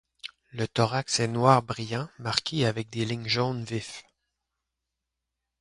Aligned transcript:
Le 0.49 0.67
thorax 0.67 1.19
est 1.19 1.27
noir 1.27 1.61
brillant 1.61 2.09
marqué 2.17 2.65
avec 2.65 2.89
des 2.89 3.05
lignes 3.05 3.27
jaune 3.27 3.63
vif. 3.63 4.03